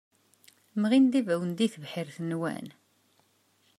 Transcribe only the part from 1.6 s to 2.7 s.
tebḥirt-nwen?